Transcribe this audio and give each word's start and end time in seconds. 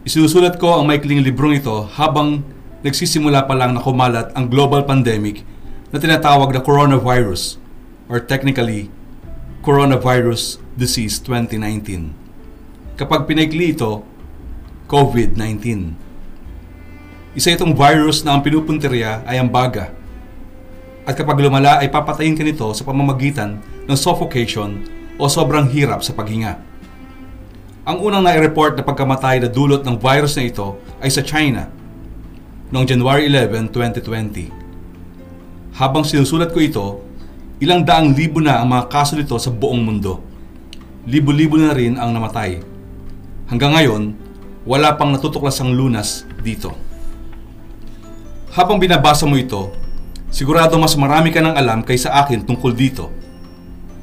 isinusulat 0.07 0.55
ko 0.55 0.79
ang 0.79 0.87
maikling 0.87 1.19
librong 1.19 1.59
ito 1.59 1.83
habang 1.99 2.47
nagsisimula 2.79 3.43
pa 3.43 3.51
lang 3.51 3.75
na 3.75 3.83
kumalat 3.83 4.31
ang 4.39 4.47
global 4.47 4.87
pandemic 4.87 5.43
na 5.91 5.99
tinatawag 5.99 6.55
na 6.55 6.63
coronavirus 6.63 7.59
or 8.07 8.23
technically 8.23 8.87
Coronavirus 9.67 10.63
Disease 10.79 11.19
2019. 11.19 12.15
Kapag 12.95 13.27
pinaikli 13.27 13.75
ito, 13.75 13.99
COVID-19. 14.87 15.91
Isa 17.35 17.51
itong 17.51 17.75
virus 17.75 18.23
na 18.23 18.31
ang 18.31 18.47
pinupuntirya 18.47 19.27
ay 19.27 19.43
ang 19.43 19.51
baga 19.51 19.91
at 21.05 21.17
kapag 21.17 21.41
lumala 21.41 21.81
ay 21.81 21.89
papatayin 21.89 22.37
ka 22.37 22.45
nito 22.45 22.69
sa 22.77 22.85
pamamagitan 22.85 23.57
ng 23.89 23.97
suffocation 23.97 24.85
o 25.17 25.25
sobrang 25.25 25.69
hirap 25.69 26.05
sa 26.05 26.13
paghinga. 26.13 26.61
Ang 27.81 27.97
unang 28.05 28.21
nai-report 28.21 28.77
na 28.77 28.85
pagkamatay 28.85 29.41
na 29.41 29.49
dulot 29.49 29.81
ng 29.81 29.97
virus 29.97 30.37
na 30.37 30.45
ito 30.45 30.77
ay 31.01 31.09
sa 31.09 31.25
China 31.25 31.65
noong 32.69 32.85
January 32.85 33.25
11, 33.25 33.73
2020. 33.73 34.53
Habang 35.81 36.05
sinusulat 36.05 36.53
ko 36.53 36.59
ito, 36.61 36.87
ilang 37.57 37.81
daang 37.81 38.13
libo 38.13 38.37
na 38.37 38.61
ang 38.61 38.69
mga 38.69 38.85
kaso 38.85 39.17
nito 39.17 39.33
sa 39.41 39.49
buong 39.49 39.81
mundo. 39.81 40.21
Libo-libo 41.09 41.57
na 41.57 41.73
rin 41.73 41.97
ang 41.97 42.13
namatay. 42.13 42.61
Hanggang 43.49 43.73
ngayon, 43.73 44.13
wala 44.61 44.93
pang 44.93 45.09
natutuklasang 45.09 45.73
lunas 45.73 46.23
dito. 46.45 46.77
Habang 48.53 48.77
binabasa 48.77 49.25
mo 49.25 49.33
ito, 49.41 49.73
Sigurado 50.31 50.79
mas 50.79 50.95
marami 50.95 51.27
ka 51.35 51.43
nang 51.43 51.59
alam 51.59 51.83
kaysa 51.83 52.15
akin 52.23 52.47
tungkol 52.47 52.71
dito. 52.71 53.11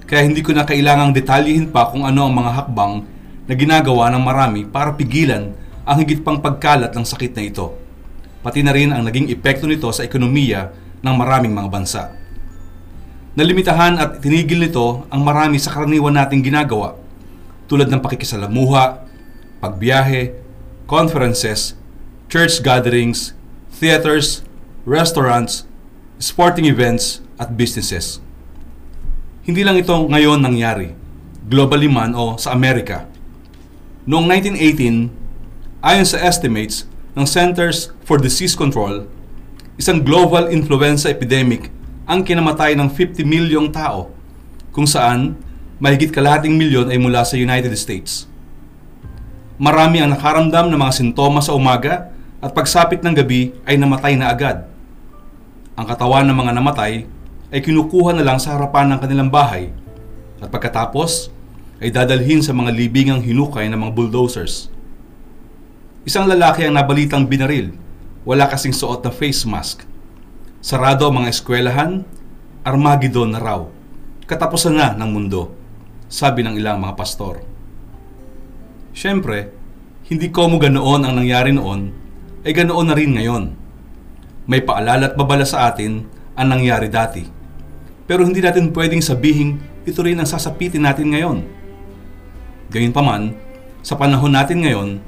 Kaya 0.05 0.29
hindi 0.29 0.45
ko 0.45 0.53
na 0.53 0.69
kailangang 0.69 1.17
detalyihin 1.17 1.73
pa 1.73 1.89
kung 1.89 2.05
ano 2.05 2.29
ang 2.29 2.35
mga 2.37 2.51
hakbang 2.53 2.95
na 3.49 3.55
ginagawa 3.57 4.13
ng 4.13 4.21
marami 4.21 4.61
para 4.69 4.93
pigilan 4.93 5.57
ang 5.89 5.97
higit 6.05 6.21
pang 6.21 6.37
pagkalat 6.37 6.93
ng 6.93 7.05
sakit 7.05 7.33
na 7.33 7.49
ito. 7.49 7.73
Pati 8.45 8.61
na 8.61 8.77
rin 8.77 8.93
ang 8.93 9.09
naging 9.09 9.33
epekto 9.33 9.65
nito 9.65 9.89
sa 9.89 10.05
ekonomiya 10.05 10.69
ng 11.01 11.15
maraming 11.17 11.53
mga 11.57 11.69
bansa. 11.73 12.03
Nalimitahan 13.37 13.97
at 13.97 14.21
tinigil 14.21 14.61
nito 14.61 15.09
ang 15.09 15.25
marami 15.25 15.57
sa 15.57 15.73
karaniwan 15.73 16.13
nating 16.13 16.45
ginagawa 16.45 16.97
tulad 17.69 17.89
ng 17.89 18.01
pakikisalamuha, 18.01 19.05
pagbiyahe, 19.61 20.33
conferences, 20.89 21.77
church 22.33 22.65
gatherings, 22.65 23.37
theaters, 23.69 24.41
restaurants, 24.89 25.68
sporting 26.19 26.67
events 26.67 27.23
at 27.39 27.55
businesses. 27.55 28.19
Hindi 29.47 29.63
lang 29.63 29.79
ito 29.79 29.95
ngayon 29.95 30.43
nangyari, 30.43 30.91
globally 31.47 31.87
man 31.87 32.11
o 32.19 32.35
sa 32.35 32.51
Amerika. 32.51 33.07
Noong 34.03 34.27
1918, 34.27 35.15
ayon 35.79 36.07
sa 36.07 36.19
estimates 36.27 36.91
ng 37.15 37.23
Centers 37.23 37.95
for 38.03 38.19
Disease 38.19 38.59
Control, 38.59 39.07
isang 39.79 40.03
global 40.03 40.51
influenza 40.51 41.07
epidemic 41.07 41.71
ang 42.03 42.27
kinamatay 42.27 42.75
ng 42.75 42.91
50 42.91 43.23
milyong 43.23 43.71
tao, 43.71 44.11
kung 44.75 44.91
saan 44.91 45.39
mahigit 45.79 46.11
kalahating 46.11 46.59
milyon 46.59 46.91
ay 46.91 46.99
mula 46.99 47.23
sa 47.23 47.39
United 47.39 47.71
States. 47.79 48.27
Marami 49.55 50.03
ang 50.03 50.11
nakaramdam 50.11 50.67
ng 50.67 50.79
mga 50.83 50.99
sintomas 50.99 51.47
sa 51.47 51.55
umaga 51.55 52.11
at 52.43 52.51
pagsapit 52.51 53.07
ng 53.07 53.15
gabi 53.15 53.55
ay 53.63 53.79
namatay 53.79 54.19
na 54.19 54.35
agad 54.35 54.67
ang 55.79 55.87
katawan 55.87 56.27
ng 56.27 56.35
mga 56.35 56.53
namatay 56.59 57.07
ay 57.55 57.61
kinukuha 57.63 58.11
na 58.11 58.27
lang 58.27 58.43
sa 58.43 58.59
harapan 58.59 58.91
ng 58.91 58.99
kanilang 58.99 59.31
bahay 59.31 59.71
at 60.43 60.51
pagkatapos 60.51 61.31
ay 61.79 61.95
dadalhin 61.95 62.43
sa 62.43 62.51
mga 62.51 62.75
libingang 62.75 63.23
hinukay 63.23 63.71
ng 63.71 63.79
mga 63.79 63.95
bulldozers. 63.95 64.75
Isang 66.03 66.27
lalaki 66.27 66.67
ang 66.67 66.75
nabalitang 66.75 67.31
binaril, 67.31 67.79
wala 68.27 68.51
kasing 68.51 68.75
suot 68.75 69.07
na 69.07 69.15
face 69.15 69.47
mask. 69.47 69.87
Sarado 70.59 71.07
ang 71.07 71.23
mga 71.23 71.31
eskwelahan, 71.31 72.03
Armageddon 72.67 73.31
na 73.31 73.39
raw. 73.39 73.63
Katapusan 74.27 74.75
na 74.75 74.99
ng 74.99 75.11
mundo, 75.15 75.55
sabi 76.11 76.43
ng 76.43 76.59
ilang 76.59 76.83
mga 76.83 76.99
pastor. 76.99 77.47
Siyempre, 78.91 79.55
hindi 80.11 80.27
ko 80.35 80.51
mo 80.51 80.59
ganoon 80.59 81.07
ang 81.07 81.15
nangyari 81.15 81.55
noon, 81.55 81.95
ay 82.43 82.51
ganoon 82.51 82.87
na 82.91 82.99
rin 82.99 83.15
ngayon 83.15 83.68
may 84.49 84.65
paalala 84.65 85.13
at 85.13 85.15
babala 85.15 85.45
sa 85.45 85.69
atin 85.69 86.09
ang 86.33 86.49
nangyari 86.49 86.89
dati. 86.89 87.21
Pero 88.09 88.25
hindi 88.25 88.41
natin 88.41 88.73
pwedeng 88.73 89.05
sabihin 89.05 89.61
ito 89.85 90.01
rin 90.01 90.17
ang 90.17 90.25
sasapitin 90.25 90.89
natin 90.89 91.13
ngayon. 91.13 91.45
Gayunpaman, 92.73 93.37
sa 93.85 94.01
panahon 94.01 94.33
natin 94.33 94.65
ngayon, 94.65 95.05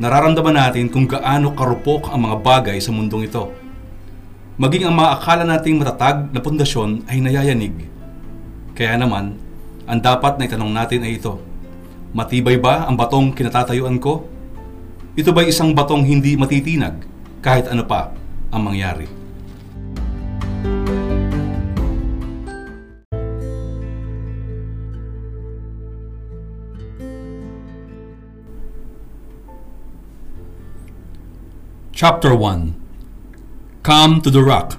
nararamdaman 0.00 0.56
natin 0.56 0.88
kung 0.88 1.04
gaano 1.04 1.52
karupok 1.52 2.08
ang 2.08 2.24
mga 2.24 2.36
bagay 2.40 2.76
sa 2.80 2.88
mundong 2.88 3.28
ito. 3.28 3.52
Maging 4.56 4.88
ang 4.88 4.96
mga 4.96 5.12
akala 5.20 5.44
nating 5.44 5.76
matatag 5.76 6.32
na 6.32 6.40
pundasyon 6.40 7.04
ay 7.04 7.20
nayayanig. 7.20 7.92
Kaya 8.72 8.96
naman, 8.96 9.36
ang 9.84 10.00
dapat 10.00 10.40
na 10.40 10.48
itanong 10.48 10.72
natin 10.72 11.04
ay 11.04 11.20
ito. 11.20 11.36
Matibay 12.16 12.56
ba 12.56 12.88
ang 12.88 12.96
batong 12.96 13.36
kinatatayuan 13.36 14.00
ko? 14.00 14.24
Ito 15.20 15.36
ba 15.36 15.44
isang 15.44 15.76
batong 15.76 16.08
hindi 16.08 16.32
matitinag 16.38 17.04
kahit 17.44 17.68
ano 17.68 17.84
pa 17.84 18.23
ang 18.54 18.62
mangyari. 18.70 19.10
Chapter 31.94 32.34
1 32.34 33.82
Come 33.86 34.18
to 34.22 34.30
the 34.30 34.42
Rock 34.42 34.78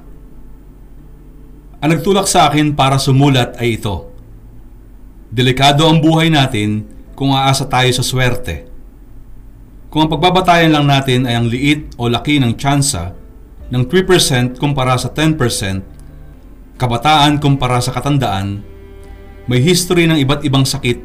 Ang 1.80 1.95
nagtulak 1.95 2.27
sa 2.27 2.51
akin 2.51 2.75
para 2.75 3.00
sumulat 3.00 3.56
ay 3.56 3.80
ito. 3.80 4.12
Delikado 5.31 5.88
ang 5.88 6.04
buhay 6.04 6.27
natin 6.27 6.83
kung 7.16 7.31
aasa 7.31 7.68
tayo 7.72 7.88
sa 7.95 8.04
swerte. 8.04 8.68
Kung 9.88 10.06
ang 10.06 10.12
pagbabatayan 10.12 10.75
lang 10.75 10.86
natin 10.92 11.24
ay 11.24 11.36
ang 11.39 11.48
liit 11.48 11.95
o 11.95 12.12
laki 12.12 12.36
ng 12.44 12.60
tsansa 12.60 13.25
ng 13.73 13.83
3% 13.89 14.62
kumpara 14.62 14.94
sa 15.00 15.09
10%, 15.09 16.77
kabataan 16.77 17.41
kumpara 17.41 17.81
sa 17.81 17.89
katandaan, 17.89 18.62
may 19.50 19.62
history 19.62 20.06
ng 20.06 20.21
iba't 20.21 20.45
ibang 20.45 20.65
sakit 20.65 21.01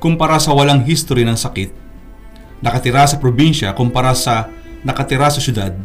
kumpara 0.00 0.40
sa 0.40 0.56
walang 0.56 0.82
history 0.82 1.22
ng 1.22 1.36
sakit, 1.36 1.70
nakatira 2.64 3.04
sa 3.06 3.20
probinsya 3.20 3.76
kumpara 3.76 4.16
sa 4.16 4.48
nakatira 4.82 5.28
sa 5.28 5.38
syudad, 5.38 5.76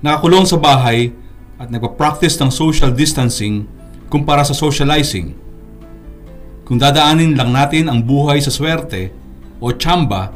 nakakulong 0.00 0.46
sa 0.46 0.56
bahay 0.56 1.12
at 1.58 1.68
nagpa-practice 1.68 2.38
ng 2.40 2.50
social 2.50 2.94
distancing 2.94 3.66
kumpara 4.08 4.46
sa 4.46 4.56
socializing. 4.56 5.34
Kung 6.62 6.78
dadaanin 6.78 7.36
lang 7.36 7.52
natin 7.52 7.90
ang 7.90 8.00
buhay 8.00 8.40
sa 8.40 8.54
swerte 8.54 9.12
o 9.58 9.74
tsamba, 9.74 10.30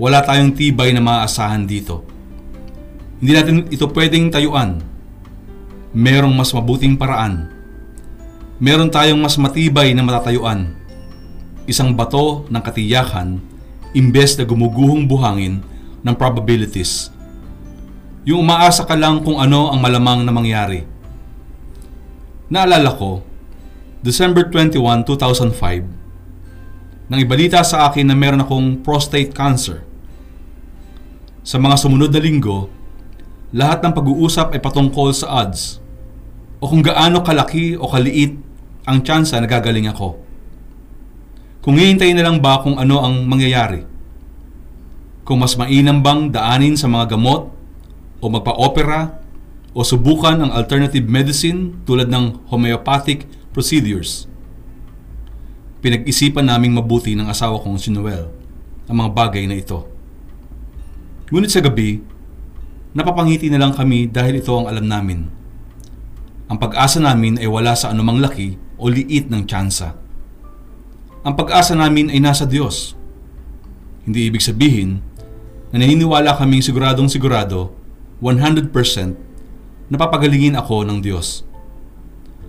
wala 0.00 0.24
tayong 0.24 0.56
tibay 0.56 0.90
na 0.90 1.02
maaasahan 1.04 1.68
dito. 1.68 2.17
Hindi 3.18 3.32
natin 3.34 3.56
ito 3.70 3.86
pwedeng 3.90 4.30
tayuan. 4.30 4.78
Merong 5.90 6.34
mas 6.34 6.54
mabuting 6.54 6.94
paraan. 6.94 7.50
Meron 8.62 8.90
tayong 8.90 9.18
mas 9.18 9.38
matibay 9.38 9.94
na 9.94 10.06
matatayuan. 10.06 10.74
isang 11.68 11.92
bato 11.92 12.48
ng 12.48 12.62
katiyakan 12.64 13.44
imbes 13.92 14.40
na 14.40 14.48
gumuguhong 14.48 15.04
buhangin 15.04 15.60
ng 16.00 16.14
probabilities. 16.16 17.12
Yung 18.24 18.40
umaasa 18.44 18.88
ka 18.88 18.96
lang 18.96 19.20
kung 19.20 19.36
ano 19.36 19.68
ang 19.68 19.80
malamang 19.80 20.24
na 20.24 20.32
mangyari. 20.32 20.84
Naalala 22.48 22.96
ko, 22.96 23.20
December 24.00 24.48
21, 24.48 25.04
2005, 25.04 25.84
nang 27.08 27.20
ibalita 27.20 27.60
sa 27.64 27.88
akin 27.88 28.08
na 28.08 28.16
meron 28.16 28.40
akong 28.44 28.80
prostate 28.84 29.32
cancer. 29.32 29.84
Sa 31.44 31.56
mga 31.56 31.76
sumunod 31.80 32.12
na 32.12 32.20
linggo, 32.20 32.68
lahat 33.54 33.80
ng 33.80 33.92
pag-uusap 33.96 34.52
ay 34.52 34.60
patungkol 34.60 35.08
sa 35.16 35.44
odds 35.44 35.80
o 36.60 36.68
kung 36.68 36.84
gaano 36.84 37.24
kalaki 37.24 37.78
o 37.78 37.88
kaliit 37.88 38.36
ang 38.84 39.00
tsansa 39.00 39.40
na 39.40 39.48
gagaling 39.48 39.88
ako. 39.88 40.20
Kung 41.64 41.76
hihintayin 41.76 42.16
na 42.16 42.24
lang 42.24 42.40
ba 42.40 42.60
kung 42.64 42.80
ano 42.80 43.04
ang 43.04 43.28
mangyayari. 43.28 43.84
Kung 45.28 45.44
mas 45.44 45.56
mainam 45.60 46.00
bang 46.00 46.32
daanin 46.32 46.76
sa 46.76 46.88
mga 46.88 47.16
gamot 47.16 47.52
o 48.18 48.24
magpa-opera 48.32 49.20
o 49.76 49.84
subukan 49.84 50.40
ang 50.40 50.50
alternative 50.52 51.04
medicine 51.04 51.76
tulad 51.84 52.08
ng 52.08 52.48
homeopathic 52.48 53.28
procedures. 53.52 54.24
Pinag-isipan 55.84 56.48
naming 56.48 56.74
mabuti 56.74 57.12
ng 57.12 57.28
asawa 57.28 57.60
kong 57.60 57.76
si 57.76 57.92
Noel 57.92 58.32
ang 58.88 58.96
mga 59.04 59.10
bagay 59.12 59.44
na 59.44 59.60
ito. 59.60 59.84
Ngunit 61.28 61.52
sa 61.52 61.60
gabi, 61.60 62.00
napapangiti 62.96 63.52
na 63.52 63.60
lang 63.60 63.76
kami 63.76 64.08
dahil 64.08 64.40
ito 64.40 64.52
ang 64.54 64.68
alam 64.70 64.86
namin. 64.86 65.28
Ang 66.48 66.56
pag-asa 66.56 66.96
namin 67.02 67.36
ay 67.36 67.44
wala 67.44 67.76
sa 67.76 67.92
anumang 67.92 68.24
laki 68.24 68.56
o 68.80 68.88
liit 68.88 69.28
ng 69.28 69.44
tsansa. 69.44 69.92
Ang 71.26 71.34
pag-asa 71.36 71.76
namin 71.76 72.08
ay 72.08 72.24
nasa 72.24 72.48
Diyos. 72.48 72.96
Hindi 74.08 74.32
ibig 74.32 74.40
sabihin 74.40 75.04
na 75.68 75.76
naniniwala 75.76 76.40
kaming 76.40 76.64
siguradong 76.64 77.12
sigurado 77.12 77.76
100% 78.24 78.72
napapagalingin 79.92 80.56
ako 80.56 80.88
ng 80.88 81.04
Diyos. 81.04 81.44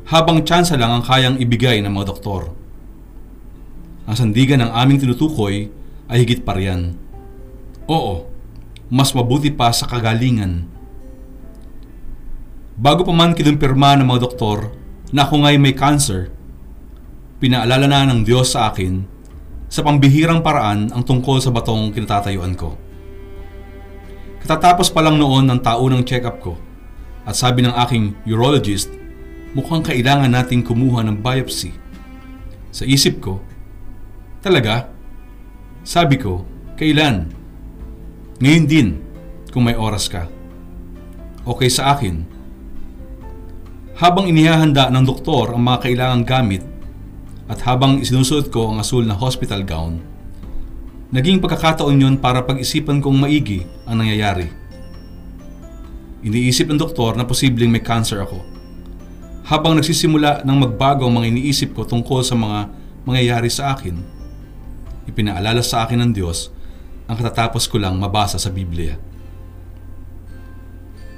Habang 0.08 0.48
tsansa 0.48 0.80
lang 0.80 0.96
ang 0.96 1.04
kayang 1.04 1.36
ibigay 1.36 1.84
ng 1.84 1.92
mga 1.92 2.08
doktor. 2.08 2.56
Ang 4.08 4.16
sandigan 4.16 4.64
ng 4.64 4.72
aming 4.72 5.04
tinutukoy 5.04 5.70
ay 6.08 6.18
higit 6.24 6.42
pa 6.42 6.56
riyan. 6.56 6.96
Oo, 7.86 8.29
mas 8.90 9.14
mabuti 9.14 9.54
pa 9.54 9.70
sa 9.70 9.86
kagalingan. 9.86 10.66
Bago 12.74 13.06
pa 13.06 13.14
man 13.14 13.38
kinumpirma 13.38 13.94
ng 14.00 14.08
mga 14.10 14.22
doktor 14.26 14.74
na 15.14 15.30
ako 15.30 15.46
nga'y 15.46 15.58
may 15.62 15.78
cancer, 15.78 16.34
pinaalala 17.38 17.86
na 17.86 18.10
ng 18.10 18.26
Diyos 18.26 18.58
sa 18.58 18.74
akin 18.74 19.06
sa 19.70 19.86
pambihirang 19.86 20.42
paraan 20.42 20.90
ang 20.90 21.06
tungkol 21.06 21.38
sa 21.38 21.54
batong 21.54 21.94
kinatatayuan 21.94 22.58
ko. 22.58 22.74
Katatapos 24.42 24.90
pa 24.90 25.06
lang 25.06 25.22
noon 25.22 25.46
ng 25.46 25.60
taunang 25.62 26.02
check-up 26.02 26.42
ko 26.42 26.58
at 27.30 27.38
sabi 27.38 27.62
ng 27.62 27.76
aking 27.86 28.18
urologist, 28.26 28.90
mukhang 29.54 29.86
kailangan 29.86 30.34
nating 30.34 30.66
kumuha 30.66 31.06
ng 31.06 31.22
biopsy. 31.22 31.78
Sa 32.74 32.86
isip 32.90 33.22
ko, 33.22 33.38
talaga? 34.42 34.90
Sabi 35.86 36.18
ko, 36.18 36.42
kailan? 36.74 37.39
Ngayon 38.40 38.66
din, 38.72 38.90
kung 39.52 39.68
may 39.68 39.76
oras 39.76 40.08
ka. 40.08 40.32
Okay 41.44 41.68
sa 41.68 41.92
akin. 41.92 42.24
Habang 44.00 44.32
inihahanda 44.32 44.88
ng 44.88 45.04
doktor 45.04 45.52
ang 45.52 45.60
mga 45.60 45.84
kailangang 45.84 46.24
gamit 46.24 46.64
at 47.52 47.60
habang 47.68 48.00
isinusuot 48.00 48.48
ko 48.48 48.72
ang 48.72 48.80
asul 48.80 49.04
na 49.04 49.20
hospital 49.20 49.68
gown, 49.68 50.00
naging 51.12 51.44
pagkakataon 51.44 52.00
yon 52.00 52.16
para 52.16 52.48
pag-isipan 52.48 53.04
kong 53.04 53.28
maigi 53.28 53.68
ang 53.84 54.00
nangyayari. 54.00 54.48
Iniisip 56.24 56.72
ng 56.72 56.80
doktor 56.80 57.20
na 57.20 57.28
posibleng 57.28 57.68
may 57.68 57.84
cancer 57.84 58.24
ako. 58.24 58.40
Habang 59.52 59.76
nagsisimula 59.76 60.48
ng 60.48 60.58
magbago 60.64 61.12
ang 61.12 61.20
mga 61.20 61.36
iniisip 61.36 61.76
ko 61.76 61.84
tungkol 61.84 62.24
sa 62.24 62.40
mga 62.40 62.72
mangyayari 63.04 63.52
sa 63.52 63.76
akin, 63.76 64.00
ipinaalala 65.12 65.60
sa 65.60 65.84
akin 65.84 66.08
ng 66.08 66.12
Diyos 66.16 66.56
ang 67.10 67.18
katatapos 67.18 67.66
ko 67.66 67.82
lang 67.82 67.98
mabasa 67.98 68.38
sa 68.38 68.54
Biblia. 68.54 68.94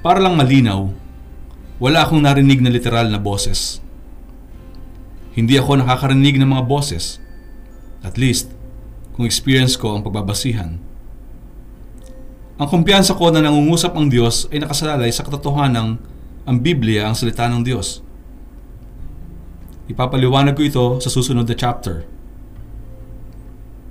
Para 0.00 0.24
lang 0.24 0.40
malinaw, 0.40 0.88
wala 1.76 2.08
akong 2.08 2.24
narinig 2.24 2.64
na 2.64 2.72
literal 2.72 3.12
na 3.12 3.20
boses. 3.20 3.84
Hindi 5.36 5.60
ako 5.60 5.84
nakakarinig 5.84 6.40
ng 6.40 6.48
mga 6.48 6.64
boses. 6.64 7.20
At 8.00 8.16
least, 8.16 8.48
kung 9.12 9.28
experience 9.28 9.76
ko 9.76 9.92
ang 9.92 10.02
pagbabasihan. 10.02 10.80
Ang 12.56 12.68
kumpiyansa 12.68 13.12
ko 13.12 13.28
na 13.28 13.44
nangungusap 13.44 13.92
ang 13.92 14.08
Diyos 14.08 14.48
ay 14.48 14.64
nakasalalay 14.64 15.12
sa 15.12 15.28
katotohanan 15.28 16.00
ang 16.48 16.56
Biblia 16.58 17.04
ang 17.06 17.14
salita 17.14 17.44
ng 17.52 17.62
Diyos. 17.62 18.00
Ipapaliwanag 19.92 20.56
ko 20.56 20.62
ito 20.64 20.86
sa 21.04 21.12
susunod 21.12 21.44
na 21.44 21.56
chapter. 21.58 22.08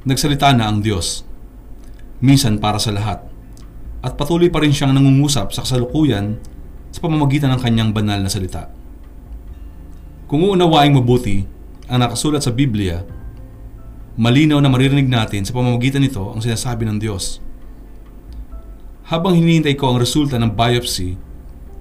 Nagsalita 0.02 0.50
na 0.58 0.66
ang 0.66 0.82
Diyos 0.82 1.30
minsan 2.22 2.62
para 2.62 2.78
sa 2.78 2.94
lahat. 2.94 3.26
At 4.02 4.18
patuloy 4.18 4.50
pa 4.50 4.62
rin 4.62 4.74
siyang 4.74 4.94
nangungusap 4.94 5.54
sa 5.54 5.66
kasalukuyan 5.66 6.38
sa 6.94 7.02
pamamagitan 7.02 7.54
ng 7.54 7.62
kanyang 7.62 7.92
banal 7.92 8.22
na 8.22 8.30
salita. 8.30 8.70
Kung 10.30 10.48
uunawaing 10.48 10.96
mabuti 10.96 11.44
ang 11.92 12.00
nakasulat 12.00 12.40
sa 12.40 12.56
Biblia, 12.56 13.04
malinaw 14.16 14.64
na 14.64 14.72
maririnig 14.72 15.10
natin 15.10 15.44
sa 15.44 15.52
pamamagitan 15.52 16.00
nito 16.00 16.24
ang 16.32 16.40
sinasabi 16.40 16.88
ng 16.88 16.98
Diyos. 17.02 17.44
Habang 19.12 19.36
hinihintay 19.36 19.76
ko 19.76 19.92
ang 19.92 20.00
resulta 20.00 20.40
ng 20.40 20.56
biopsy 20.56 21.20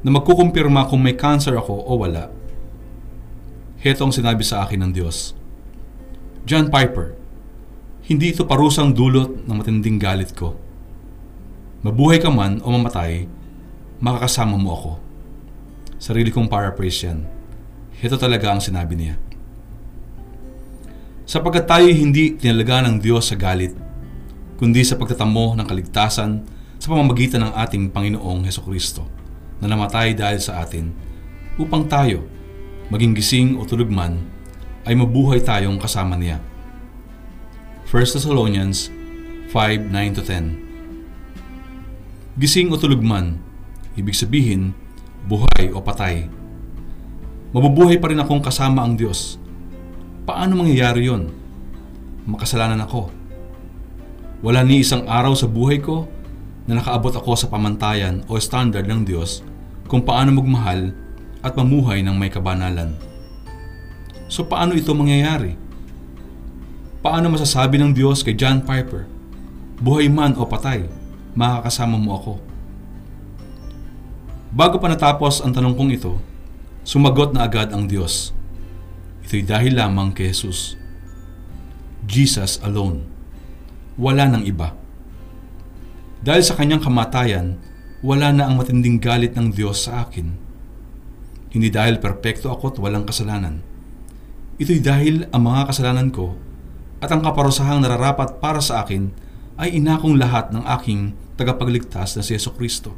na 0.03 0.11
magkukumpirma 0.11 0.91
kung 0.91 0.99
may 0.99 1.15
cancer 1.15 1.55
ako 1.55 1.87
o 1.87 1.95
wala, 2.01 2.27
heto 3.81 4.03
ang 4.03 4.11
sinabi 4.11 4.43
sa 4.43 4.67
akin 4.67 4.83
ng 4.83 4.93
Diyos. 4.93 5.37
John 6.43 6.73
Piper, 6.73 7.20
hindi 8.11 8.35
ito 8.35 8.43
parusang 8.43 8.91
dulot 8.91 9.47
ng 9.47 9.55
matinding 9.55 10.03
galit 10.03 10.35
ko. 10.35 10.59
Mabuhay 11.87 12.19
ka 12.19 12.27
man 12.27 12.59
o 12.59 12.75
mamatay, 12.75 13.31
makakasama 14.03 14.59
mo 14.59 14.75
ako. 14.75 14.93
Sarili 16.03 16.35
kong 16.35 16.51
paraphrase 16.51 17.07
yan. 17.07 17.23
Ito 18.03 18.19
talaga 18.19 18.51
ang 18.51 18.59
sinabi 18.59 18.99
niya. 18.99 19.15
Sapagkat 21.23 21.71
tayo 21.71 21.87
hindi 21.87 22.35
tinalaga 22.35 22.83
ng 22.83 22.99
Diyos 22.99 23.31
sa 23.31 23.39
galit, 23.39 23.79
kundi 24.59 24.83
sa 24.83 24.99
pagtatamo 24.99 25.55
ng 25.55 25.67
kaligtasan 25.71 26.43
sa 26.83 26.87
pamamagitan 26.91 27.47
ng 27.47 27.53
ating 27.63 27.95
Panginoong 27.95 28.43
Heso 28.43 28.67
Kristo 28.67 29.07
na 29.63 29.71
namatay 29.71 30.19
dahil 30.19 30.43
sa 30.43 30.67
atin 30.67 30.91
upang 31.63 31.87
tayo, 31.87 32.27
maging 32.91 33.15
gising 33.15 33.49
o 33.55 33.63
tulog 33.63 33.87
man, 33.87 34.19
ay 34.83 34.99
mabuhay 34.99 35.39
tayong 35.39 35.79
kasama 35.79 36.19
niya. 36.19 36.50
1 37.91 38.15
Thessalonians 38.15 38.87
5:9-10 39.51 42.39
Gising 42.39 42.71
o 42.71 42.79
tulog 42.79 43.03
man, 43.03 43.43
ibig 43.99 44.15
sabihin, 44.15 44.79
buhay 45.27 45.75
o 45.75 45.83
patay. 45.83 46.31
Mabubuhay 47.51 47.99
pa 47.99 48.15
rin 48.15 48.23
akong 48.23 48.47
kasama 48.47 48.87
ang 48.87 48.95
Diyos. 48.95 49.43
Paano 50.23 50.63
mangyayari 50.63 51.11
yon? 51.11 51.35
Makasalanan 52.31 52.87
ako. 52.87 53.11
Wala 54.47 54.63
ni 54.63 54.87
isang 54.87 55.11
araw 55.11 55.35
sa 55.35 55.51
buhay 55.51 55.83
ko 55.83 56.07
na 56.71 56.79
nakaabot 56.79 57.11
ako 57.11 57.35
sa 57.35 57.51
pamantayan 57.51 58.23
o 58.31 58.39
standard 58.39 58.87
ng 58.87 59.03
Diyos 59.03 59.43
kung 59.91 60.07
paano 60.07 60.39
magmahal 60.39 60.95
at 61.43 61.59
mamuhay 61.59 62.07
ng 62.07 62.15
may 62.15 62.31
kabanalan. 62.31 62.95
So 64.31 64.47
paano 64.47 64.79
ito 64.79 64.95
mangyayari? 64.95 65.70
Paano 67.01 67.33
masasabi 67.33 67.81
ng 67.81 67.97
Diyos 67.97 68.21
kay 68.21 68.37
John 68.37 68.61
Piper, 68.61 69.09
buhay 69.81 70.13
man 70.13 70.37
o 70.37 70.45
patay, 70.45 70.85
makakasama 71.33 71.97
mo 71.97 72.13
ako? 72.13 72.35
Bago 74.53 74.77
pa 74.77 74.93
natapos 74.93 75.41
ang 75.41 75.57
tanong 75.57 75.81
kong 75.81 75.97
ito, 75.97 76.21
sumagot 76.85 77.33
na 77.33 77.49
agad 77.49 77.73
ang 77.73 77.89
Diyos. 77.89 78.37
Ito'y 79.25 79.49
dahil 79.49 79.81
lamang 79.81 80.13
kay 80.13 80.29
Jesus. 80.29 80.77
Jesus 82.05 82.61
alone. 82.61 83.09
Wala 83.97 84.29
nang 84.29 84.45
iba. 84.45 84.77
Dahil 86.21 86.45
sa 86.45 86.53
kanyang 86.53 86.85
kamatayan, 86.85 87.57
wala 88.05 88.29
na 88.29 88.45
ang 88.45 88.61
matinding 88.61 89.01
galit 89.01 89.33
ng 89.41 89.57
Diyos 89.57 89.89
sa 89.89 90.05
akin. 90.05 90.37
Hindi 91.49 91.73
dahil 91.73 91.97
perpekto 91.97 92.53
ako 92.53 92.77
at 92.77 92.77
walang 92.77 93.09
kasalanan. 93.09 93.65
Ito'y 94.61 94.85
dahil 94.85 95.25
ang 95.33 95.49
mga 95.49 95.73
kasalanan 95.73 96.13
ko 96.13 96.50
at 97.01 97.09
ang 97.09 97.25
kaparusahang 97.25 97.81
nararapat 97.81 98.39
para 98.39 98.61
sa 98.61 98.85
akin 98.85 99.09
ay 99.57 99.77
inakong 99.81 100.21
lahat 100.21 100.53
ng 100.53 100.65
aking 100.81 101.17
tagapagligtas 101.41 102.17
na 102.17 102.23
si 102.25 102.37
Yeso 102.37 102.53
Kristo. 102.53 102.93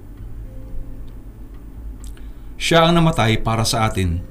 Siya 2.59 2.87
ang 2.87 2.94
namatay 2.94 3.42
para 3.42 3.66
sa 3.66 3.87
atin. 3.87 4.23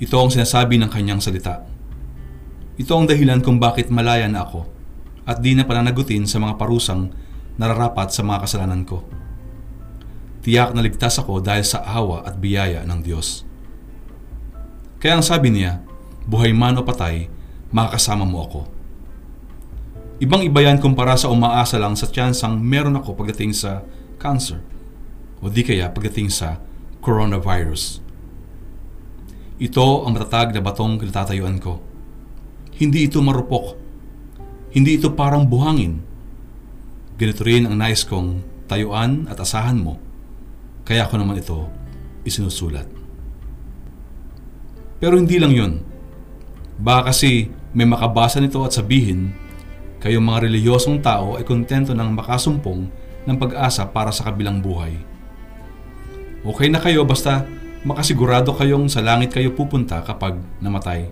Ito 0.00 0.16
ang 0.16 0.32
sinasabi 0.32 0.80
ng 0.80 0.88
kanyang 0.88 1.20
salita. 1.20 1.64
Ito 2.80 2.92
ang 2.96 3.04
dahilan 3.08 3.44
kung 3.44 3.60
bakit 3.60 3.92
malaya 3.92 4.24
na 4.28 4.44
ako 4.44 4.64
at 5.28 5.40
di 5.40 5.52
na 5.56 5.68
pananagutin 5.68 6.24
sa 6.24 6.40
mga 6.40 6.56
parusang 6.56 7.12
nararapat 7.60 8.12
sa 8.12 8.24
mga 8.24 8.48
kasalanan 8.48 8.84
ko. 8.84 9.04
Tiyak 10.42 10.74
na 10.74 10.82
ligtas 10.82 11.20
ako 11.22 11.38
dahil 11.38 11.62
sa 11.62 11.84
awa 11.86 12.26
at 12.26 12.40
biyaya 12.40 12.82
ng 12.82 13.00
Diyos. 13.04 13.46
Kaya 14.98 15.18
ang 15.18 15.24
sabi 15.24 15.54
niya, 15.54 15.84
buhay 16.26 16.50
man 16.50 16.78
o 16.78 16.82
patay, 16.82 17.30
makakasama 17.72 18.28
mo 18.28 18.38
ako. 18.44 18.60
Ibang 20.22 20.46
iba 20.46 20.62
yan 20.62 20.78
kumpara 20.78 21.18
sa 21.18 21.32
umaasa 21.32 21.82
lang 21.82 21.98
sa 21.98 22.06
tsansang 22.06 22.60
meron 22.62 22.94
ako 22.94 23.18
pagdating 23.18 23.50
sa 23.50 23.82
cancer 24.22 24.62
o 25.42 25.50
di 25.50 25.66
kaya 25.66 25.90
pagdating 25.90 26.30
sa 26.30 26.62
coronavirus. 27.02 27.98
Ito 29.58 30.06
ang 30.06 30.14
matatag 30.14 30.54
na 30.54 30.62
batong 30.62 31.02
kinatatayuan 31.02 31.58
ko. 31.58 31.82
Hindi 32.78 33.10
ito 33.10 33.18
marupok. 33.18 33.74
Hindi 34.70 34.96
ito 34.98 35.10
parang 35.12 35.50
buhangin. 35.50 35.98
Ganito 37.18 37.42
rin 37.42 37.66
ang 37.66 37.76
nais 37.76 38.06
kong 38.06 38.42
tayuan 38.70 39.26
at 39.26 39.38
asahan 39.42 39.78
mo. 39.78 39.98
Kaya 40.86 41.06
ko 41.10 41.18
naman 41.18 41.38
ito 41.38 41.66
isinusulat. 42.22 42.86
Pero 45.02 45.18
hindi 45.18 45.36
lang 45.38 45.50
yun. 45.50 45.72
Baka 46.78 47.10
kasi 47.10 47.50
may 47.72 47.88
makabasa 47.88 48.40
nito 48.40 48.60
at 48.64 48.76
sabihin, 48.76 49.32
kayong 50.02 50.24
mga 50.24 50.48
reliyosong 50.48 51.00
tao 51.00 51.40
ay 51.40 51.44
kontento 51.46 51.96
ng 51.96 52.10
makasumpong 52.12 52.80
ng 53.24 53.36
pag-asa 53.38 53.88
para 53.88 54.10
sa 54.10 54.28
kabilang 54.28 54.60
buhay. 54.60 54.98
Okay 56.42 56.68
na 56.68 56.82
kayo 56.82 57.06
basta 57.06 57.46
makasigurado 57.86 58.50
kayong 58.50 58.90
sa 58.90 58.98
langit 58.98 59.30
kayo 59.30 59.54
pupunta 59.54 60.02
kapag 60.02 60.42
namatay. 60.58 61.06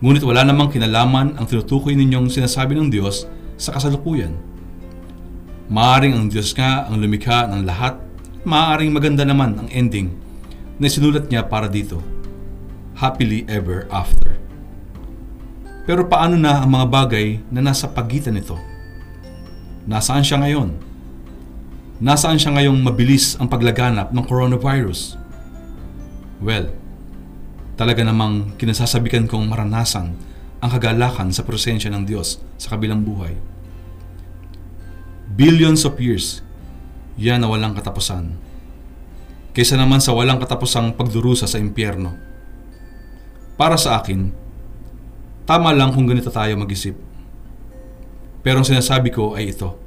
Ngunit 0.00 0.24
wala 0.24 0.46
namang 0.46 0.72
kinalaman 0.72 1.36
ang 1.36 1.44
tinutukoy 1.44 1.92
ninyong 1.98 2.32
sinasabi 2.32 2.78
ng 2.78 2.88
Diyos 2.88 3.28
sa 3.58 3.74
kasalukuyan. 3.74 4.32
Maaring 5.68 6.16
ang 6.16 6.26
Diyos 6.32 6.56
nga 6.56 6.88
ang 6.88 6.96
lumikha 6.96 7.44
ng 7.50 7.66
lahat, 7.66 8.00
maaring 8.46 8.88
maganda 8.88 9.26
naman 9.26 9.58
ang 9.58 9.68
ending 9.68 10.14
na 10.80 10.88
sinulat 10.88 11.28
niya 11.28 11.44
para 11.44 11.68
dito. 11.68 12.00
Happily 12.96 13.44
ever 13.50 13.84
after. 13.90 14.37
Pero 15.88 16.04
paano 16.04 16.36
na 16.36 16.60
ang 16.60 16.68
mga 16.68 16.84
bagay 16.84 17.40
na 17.48 17.64
nasa 17.64 17.88
pagitan 17.88 18.36
nito? 18.36 18.60
Nasaan 19.88 20.20
siya 20.20 20.36
ngayon? 20.44 20.76
Nasaan 21.96 22.36
siya 22.36 22.52
ngayong 22.52 22.76
mabilis 22.84 23.40
ang 23.40 23.48
paglaganap 23.48 24.12
ng 24.12 24.24
coronavirus? 24.28 25.16
Well, 26.44 26.76
talaga 27.80 28.04
namang 28.04 28.60
kinasasabikan 28.60 29.32
kong 29.32 29.48
maranasan 29.48 30.12
ang 30.60 30.70
kagalakan 30.76 31.32
sa 31.32 31.48
presensya 31.48 31.88
ng 31.88 32.04
Diyos 32.04 32.36
sa 32.60 32.76
kabilang 32.76 33.00
buhay. 33.00 33.32
Billions 35.40 35.88
of 35.88 35.96
years, 35.96 36.44
yan 37.16 37.40
na 37.40 37.48
walang 37.48 37.72
katapusan. 37.72 38.36
Kaysa 39.56 39.80
naman 39.80 40.04
sa 40.04 40.12
walang 40.12 40.36
katapusang 40.36 40.92
pagdurusa 41.00 41.48
sa 41.48 41.56
impyerno. 41.56 42.12
Para 43.56 43.80
sa 43.80 43.96
akin, 43.96 44.47
tama 45.48 45.72
lang 45.72 45.96
kung 45.96 46.04
ganito 46.04 46.28
tayo 46.28 46.52
mag-isip. 46.60 46.92
Pero 48.44 48.60
ang 48.60 48.68
sinasabi 48.68 49.08
ko 49.08 49.32
ay 49.32 49.56
ito. 49.56 49.80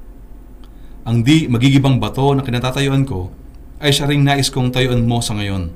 Ang 1.06 1.22
di 1.22 1.46
magigibang 1.46 2.02
bato 2.02 2.34
na 2.34 2.42
kinatatayuan 2.42 3.06
ko 3.06 3.30
ay 3.78 3.94
siya 3.94 4.10
ring 4.10 4.26
nais 4.26 4.50
kong 4.50 4.74
tayuan 4.74 5.06
mo 5.06 5.22
sa 5.22 5.38
ngayon. 5.38 5.70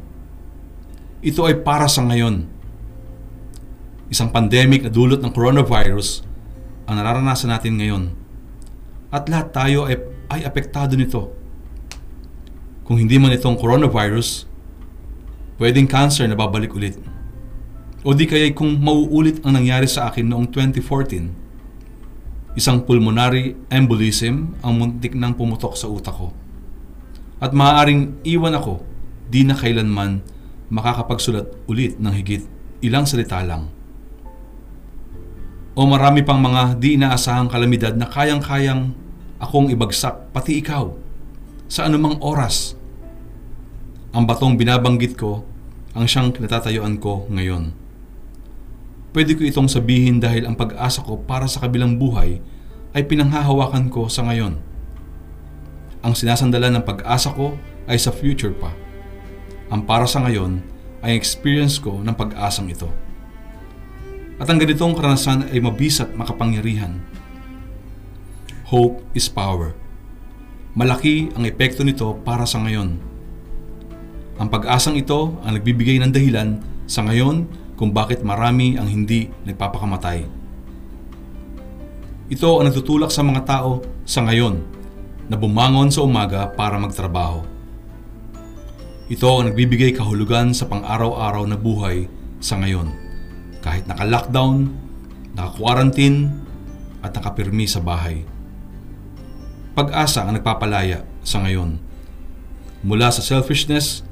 Ito 1.22 1.46
ay 1.46 1.62
para 1.62 1.86
sa 1.86 2.02
ngayon. 2.02 2.50
Isang 4.10 4.34
pandemic 4.34 4.86
na 4.86 4.90
dulot 4.90 5.22
ng 5.22 5.34
coronavirus 5.34 6.26
ang 6.90 6.98
nararanasan 6.98 7.54
natin 7.54 7.78
ngayon. 7.78 8.04
At 9.14 9.30
lahat 9.30 9.54
tayo 9.54 9.86
ay, 9.86 10.02
ay 10.34 10.46
apektado 10.46 10.98
nito. 10.98 11.30
Kung 12.86 13.02
hindi 13.02 13.18
man 13.18 13.34
itong 13.34 13.58
coronavirus, 13.58 14.46
pwedeng 15.58 15.90
cancer 15.90 16.30
na 16.30 16.38
babalik 16.38 16.74
ulit. 16.74 16.98
O 18.06 18.14
di 18.14 18.30
kaya 18.30 18.54
kung 18.54 18.78
mauulit 18.78 19.42
ang 19.42 19.58
nangyari 19.58 19.90
sa 19.90 20.14
akin 20.14 20.30
noong 20.30 20.54
2014, 20.54 21.46
Isang 22.56 22.88
pulmonary 22.88 23.52
embolism 23.68 24.56
ang 24.64 24.80
muntik 24.80 25.12
nang 25.12 25.36
pumutok 25.36 25.76
sa 25.76 25.92
utak 25.92 26.16
ko. 26.16 26.32
At 27.44 27.52
maaaring 27.52 28.24
iwan 28.24 28.56
ako 28.56 28.80
di 29.28 29.44
na 29.44 29.60
kailanman 29.60 30.24
makakapagsulat 30.72 31.52
ulit 31.68 32.00
ng 32.00 32.16
higit 32.16 32.48
ilang 32.80 33.04
salita 33.04 33.44
lang. 33.44 33.68
O 35.76 35.84
marami 35.84 36.24
pang 36.24 36.40
mga 36.40 36.80
di 36.80 36.96
inaasahang 36.96 37.52
kalamidad 37.52 37.92
na 38.00 38.08
kayang-kayang 38.08 38.96
akong 39.36 39.68
ibagsak, 39.68 40.32
pati 40.32 40.64
ikaw, 40.64 40.96
sa 41.68 41.92
anumang 41.92 42.16
oras. 42.24 42.80
Ang 44.16 44.24
batong 44.24 44.56
binabanggit 44.56 45.20
ko 45.20 45.44
ang 45.92 46.08
siyang 46.08 46.32
kinatatayuan 46.32 47.04
ko 47.04 47.28
ngayon. 47.28 47.76
Pwede 49.16 49.32
ko 49.32 49.48
itong 49.48 49.72
sabihin 49.72 50.20
dahil 50.20 50.44
ang 50.44 50.60
pag-asa 50.60 51.00
ko 51.00 51.16
para 51.16 51.48
sa 51.48 51.64
kabilang 51.64 51.96
buhay 51.96 52.44
ay 52.92 53.08
pinanghahawakan 53.08 53.88
ko 53.88 54.12
sa 54.12 54.28
ngayon. 54.28 54.60
Ang 56.04 56.14
sinasandalan 56.20 56.76
ng 56.76 56.84
pag-asa 56.84 57.32
ko 57.32 57.56
ay 57.88 57.96
sa 57.96 58.12
future 58.12 58.52
pa. 58.52 58.76
Ang 59.72 59.88
para 59.88 60.04
sa 60.04 60.20
ngayon 60.20 60.60
ay 61.00 61.16
experience 61.16 61.80
ko 61.80 62.04
ng 62.04 62.12
pag-asang 62.12 62.68
ito. 62.68 62.92
At 64.36 64.52
ang 64.52 64.60
ganitong 64.60 64.92
karanasan 65.00 65.48
ay 65.48 65.64
mabisat 65.64 66.12
makapangyarihan. 66.12 67.00
Hope 68.68 69.00
is 69.16 69.32
power. 69.32 69.80
Malaki 70.76 71.32
ang 71.40 71.48
epekto 71.48 71.88
nito 71.88 72.20
para 72.28 72.44
sa 72.44 72.60
ngayon. 72.60 73.00
Ang 74.44 74.48
pag-asang 74.52 75.00
ito 75.00 75.40
ang 75.40 75.56
nagbibigay 75.56 76.04
ng 76.04 76.12
dahilan 76.12 76.60
sa 76.84 77.08
ngayon 77.08 77.48
kung 77.76 77.92
bakit 77.92 78.24
marami 78.24 78.80
ang 78.80 78.88
hindi 78.88 79.28
nagpapakamatay. 79.48 80.28
Ito 82.32 82.50
ang 82.58 82.66
nagtutulak 82.72 83.14
sa 83.14 83.22
mga 83.22 83.46
tao 83.46 83.86
sa 84.08 84.26
ngayon 84.26 84.64
na 85.30 85.36
bumangon 85.38 85.94
sa 85.94 86.02
umaga 86.02 86.50
para 86.50 86.82
magtrabaho. 86.82 87.46
Ito 89.06 89.30
ang 89.30 89.54
nagbibigay 89.54 89.94
kahulugan 89.94 90.58
sa 90.58 90.66
pang-araw-araw 90.66 91.46
na 91.46 91.60
buhay 91.60 92.10
sa 92.42 92.58
ngayon 92.58 92.90
kahit 93.62 93.90
naka-lockdown, 93.90 94.70
naka-quarantine 95.34 96.30
at 97.02 97.14
nakapirmi 97.14 97.66
sa 97.66 97.82
bahay. 97.82 98.26
Pag-asa 99.74 100.26
ang 100.26 100.38
nagpapalaya 100.38 101.06
sa 101.26 101.42
ngayon 101.42 101.82
mula 102.86 103.10
sa 103.10 103.26
selfishness 103.26 104.06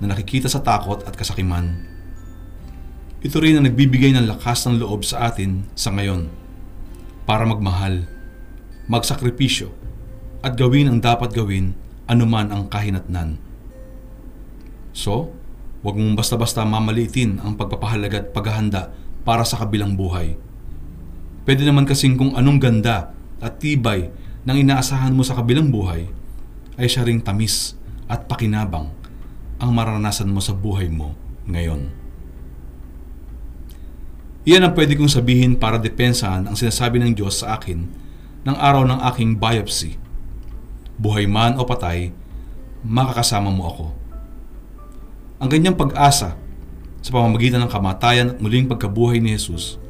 na 0.00 0.12
nakikita 0.12 0.48
sa 0.48 0.64
takot 0.64 1.04
at 1.04 1.12
kasakiman 1.12 1.95
ito 3.24 3.36
rin 3.40 3.56
ang 3.56 3.64
nagbibigay 3.64 4.12
ng 4.12 4.28
lakas 4.28 4.68
ng 4.68 4.76
loob 4.76 5.00
sa 5.00 5.32
atin 5.32 5.64
sa 5.72 5.88
ngayon 5.92 6.28
para 7.24 7.48
magmahal, 7.48 8.04
magsakripisyo, 8.92 9.72
at 10.44 10.54
gawin 10.54 10.92
ang 10.92 10.98
dapat 11.00 11.32
gawin 11.32 11.72
anuman 12.06 12.52
ang 12.52 12.68
kahinatnan. 12.68 13.40
So, 14.92 15.32
huwag 15.80 15.96
mong 15.96 16.14
basta-basta 16.20 16.62
mamalitin 16.62 17.40
ang 17.40 17.56
pagpapahalaga 17.56 18.20
at 18.20 18.28
paghahanda 18.36 18.82
para 19.24 19.42
sa 19.42 19.58
kabilang 19.64 19.96
buhay. 19.96 20.36
Pwede 21.48 21.64
naman 21.64 21.88
kasing 21.88 22.20
kung 22.20 22.36
anong 22.36 22.60
ganda 22.60 23.16
at 23.40 23.58
tibay 23.58 24.12
ng 24.44 24.56
inaasahan 24.60 25.16
mo 25.16 25.24
sa 25.24 25.34
kabilang 25.34 25.72
buhay 25.72 26.06
ay 26.76 26.86
siya 26.86 27.02
ring 27.02 27.24
tamis 27.24 27.74
at 28.06 28.28
pakinabang 28.28 28.92
ang 29.56 29.70
maranasan 29.72 30.28
mo 30.28 30.38
sa 30.38 30.52
buhay 30.52 30.92
mo 30.92 31.16
ngayon. 31.48 31.95
Iyan 34.46 34.62
ang 34.62 34.78
pwede 34.78 34.94
kong 34.94 35.10
sabihin 35.10 35.58
para 35.58 35.74
depensahan 35.74 36.46
ang 36.46 36.54
sinasabi 36.54 37.02
ng 37.02 37.18
Diyos 37.18 37.42
sa 37.42 37.58
akin 37.58 37.82
ng 38.46 38.54
araw 38.54 38.86
ng 38.86 39.02
aking 39.10 39.42
biopsy. 39.42 39.98
Buhay 41.02 41.26
man 41.26 41.58
o 41.58 41.66
patay, 41.66 42.14
makakasama 42.86 43.50
mo 43.50 43.66
ako. 43.66 43.86
Ang 45.42 45.48
ganyang 45.50 45.74
pag-asa 45.74 46.38
sa 47.02 47.10
pamamagitan 47.10 47.58
ng 47.66 47.70
kamatayan 47.74 48.30
at 48.30 48.38
muling 48.38 48.70
pagkabuhay 48.70 49.18
ni 49.18 49.34
Jesus, 49.34 49.82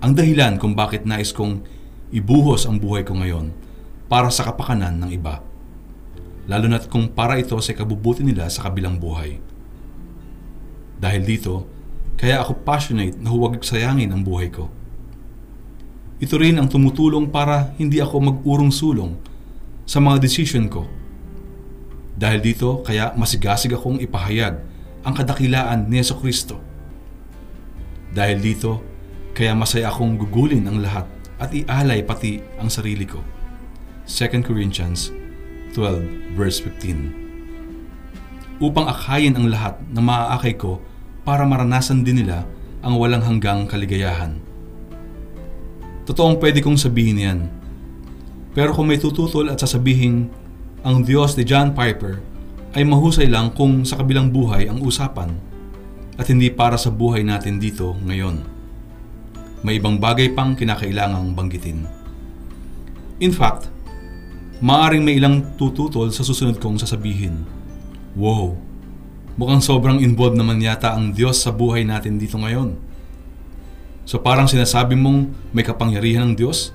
ang 0.00 0.16
dahilan 0.16 0.56
kung 0.56 0.72
bakit 0.72 1.04
nais 1.04 1.36
kong 1.36 1.60
ibuhos 2.08 2.64
ang 2.64 2.80
buhay 2.80 3.04
ko 3.04 3.20
ngayon 3.20 3.52
para 4.08 4.32
sa 4.32 4.48
kapakanan 4.48 4.96
ng 4.96 5.12
iba. 5.12 5.44
Lalo 6.48 6.72
na't 6.72 6.88
kung 6.88 7.12
para 7.12 7.36
ito 7.36 7.56
sa 7.60 7.76
kabubuti 7.76 8.24
nila 8.24 8.48
sa 8.48 8.64
kabilang 8.64 8.96
buhay. 8.96 9.44
Dahil 10.96 11.20
dito, 11.20 11.73
kaya 12.14 12.40
ako 12.40 12.62
passionate 12.62 13.18
na 13.18 13.34
huwag 13.34 13.58
sayangin 13.62 14.14
ang 14.14 14.22
buhay 14.22 14.50
ko. 14.50 14.70
Ito 16.22 16.38
rin 16.38 16.56
ang 16.56 16.70
tumutulong 16.70 17.28
para 17.28 17.74
hindi 17.76 17.98
ako 17.98 18.16
mag-urong 18.32 18.70
sulong 18.70 19.18
sa 19.84 19.98
mga 19.98 20.22
decision 20.22 20.70
ko. 20.70 20.86
Dahil 22.14 22.38
dito, 22.38 22.86
kaya 22.86 23.10
masigasig 23.18 23.74
akong 23.74 23.98
ipahayag 23.98 24.62
ang 25.02 25.12
kadakilaan 25.12 25.90
ni 25.90 25.98
Yeso 25.98 26.14
Kristo. 26.16 26.62
Dahil 28.14 28.38
dito, 28.38 28.94
Kaya 29.34 29.50
masaya 29.50 29.90
akong 29.90 30.14
gugulin 30.14 30.62
ang 30.70 30.78
lahat 30.78 31.10
at 31.42 31.50
ialay 31.50 32.06
pati 32.06 32.38
ang 32.62 32.70
sarili 32.70 33.02
ko. 33.02 33.18
2 34.06 34.46
Corinthians 34.46 35.10
12 35.74 36.38
verse 36.38 36.62
15 36.62 38.62
Upang 38.62 38.86
akayin 38.86 39.34
ang 39.34 39.50
lahat 39.50 39.82
na 39.90 39.98
maaakay 39.98 40.54
ko 40.54 40.78
para 41.24 41.48
maranasan 41.48 42.04
din 42.04 42.22
nila 42.22 42.44
ang 42.84 43.00
walang 43.00 43.24
hanggang 43.24 43.64
kaligayahan. 43.64 44.36
Totoong 46.04 46.36
pwede 46.36 46.60
kong 46.60 46.76
sabihin 46.76 47.16
yan. 47.16 47.40
Pero 48.52 48.76
kung 48.76 48.92
may 48.92 49.00
tututol 49.00 49.48
at 49.48 49.58
sasabihin 49.58 50.28
ang 50.84 51.00
Diyos 51.00 51.32
ni 51.34 51.48
John 51.48 51.72
Piper 51.72 52.20
ay 52.76 52.84
mahusay 52.84 53.26
lang 53.26 53.56
kung 53.56 53.88
sa 53.88 53.96
kabilang 53.96 54.28
buhay 54.28 54.68
ang 54.68 54.84
usapan 54.84 55.32
at 56.20 56.28
hindi 56.28 56.52
para 56.52 56.76
sa 56.76 56.92
buhay 56.92 57.24
natin 57.24 57.56
dito 57.56 57.96
ngayon. 58.04 58.44
May 59.64 59.80
ibang 59.80 59.96
bagay 59.96 60.36
pang 60.36 60.52
kinakailangang 60.52 61.32
banggitin. 61.32 61.88
In 63.24 63.32
fact, 63.32 63.72
maaring 64.60 65.00
may 65.00 65.16
ilang 65.16 65.56
tututol 65.56 66.12
sa 66.12 66.20
susunod 66.20 66.60
kong 66.60 66.76
sasabihin. 66.76 67.48
Wow, 68.12 68.60
mukhang 69.34 69.62
sobrang 69.62 69.98
involved 69.98 70.38
naman 70.38 70.62
yata 70.62 70.94
ang 70.94 71.10
Diyos 71.14 71.42
sa 71.42 71.50
buhay 71.50 71.82
natin 71.82 72.18
dito 72.18 72.38
ngayon. 72.38 72.78
So 74.04 74.20
parang 74.20 74.46
sinasabi 74.46 74.94
mong 74.94 75.32
may 75.56 75.64
kapangyarihan 75.64 76.32
ng 76.32 76.34
Diyos, 76.36 76.70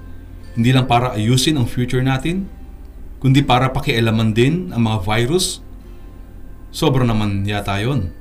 hindi 0.58 0.74
lang 0.74 0.90
para 0.90 1.14
ayusin 1.14 1.56
ang 1.56 1.70
future 1.70 2.02
natin, 2.02 2.50
kundi 3.22 3.46
para 3.46 3.70
pakialaman 3.70 4.34
din 4.34 4.74
ang 4.74 4.84
mga 4.90 5.06
virus. 5.06 5.62
Sobra 6.74 7.06
naman 7.06 7.46
yata 7.46 7.78
yon. 7.80 8.12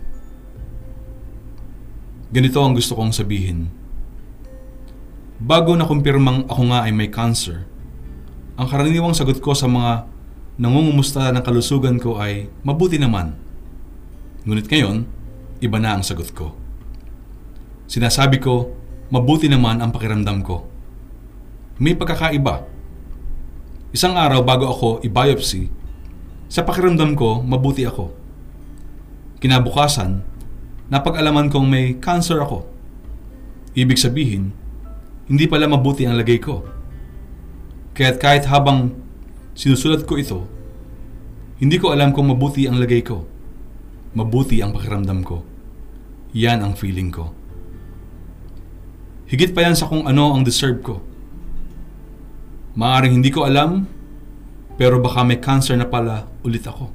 Ganito 2.29 2.61
ang 2.61 2.77
gusto 2.77 2.93
kong 2.93 3.17
sabihin. 3.17 3.73
Bago 5.41 5.73
na 5.73 5.89
kumpirmang 5.89 6.45
ako 6.51 6.63
nga 6.69 6.85
ay 6.85 6.93
may 6.93 7.09
cancer, 7.09 7.65
ang 8.59 8.69
karaniwang 8.69 9.17
sagot 9.17 9.41
ko 9.41 9.57
sa 9.57 9.71
mga 9.71 10.05
nangungumusta 10.59 11.31
ng 11.31 11.41
kalusugan 11.47 11.97
ko 11.97 12.19
ay 12.21 12.51
mabuti 12.67 12.99
naman. 12.99 13.48
Ngunit 14.49 14.65
ngayon, 14.65 15.05
iba 15.61 15.77
na 15.77 15.93
ang 15.93 16.01
sagot 16.01 16.33
ko. 16.33 16.57
Sinasabi 17.85 18.41
ko, 18.41 18.73
mabuti 19.13 19.45
naman 19.45 19.77
ang 19.85 19.93
pakiramdam 19.93 20.41
ko. 20.41 20.65
May 21.77 21.93
pagkakaiba. 21.93 22.65
Isang 23.93 24.17
araw 24.17 24.41
bago 24.41 24.65
ako 24.73 25.05
i-biopsy, 25.05 25.69
sa 26.49 26.65
pakiramdam 26.65 27.13
ko, 27.13 27.45
mabuti 27.45 27.85
ako. 27.85 28.09
Kinabukasan, 29.45 30.25
napag-alaman 30.89 31.53
kong 31.53 31.69
may 31.69 32.01
cancer 32.01 32.41
ako. 32.41 32.65
Ibig 33.77 34.01
sabihin, 34.01 34.57
hindi 35.29 35.45
pala 35.45 35.69
mabuti 35.69 36.09
ang 36.09 36.17
lagay 36.17 36.41
ko. 36.41 36.65
Kaya't 37.93 38.17
kahit 38.17 38.49
habang 38.49 38.97
sinusulat 39.53 40.09
ko 40.09 40.17
ito, 40.17 40.49
hindi 41.61 41.77
ko 41.77 41.93
alam 41.93 42.17
kung 42.17 42.33
mabuti 42.33 42.65
ang 42.65 42.81
lagay 42.81 43.05
ko. 43.05 43.37
Mabuti 44.19 44.59
ang 44.59 44.75
pakiramdam 44.75 45.23
ko. 45.23 45.47
Yan 46.35 46.67
ang 46.67 46.75
feeling 46.75 47.15
ko. 47.15 47.31
Higit 49.31 49.55
pa 49.55 49.63
yan 49.63 49.79
sa 49.79 49.87
kung 49.87 50.11
ano 50.11 50.35
ang 50.35 50.43
deserve 50.43 50.83
ko. 50.83 50.99
Maaring 52.75 53.23
hindi 53.23 53.31
ko 53.31 53.47
alam, 53.47 53.87
pero 54.75 54.99
baka 54.99 55.23
may 55.23 55.39
cancer 55.39 55.79
na 55.79 55.87
pala 55.87 56.27
ulit 56.43 56.67
ako. 56.67 56.91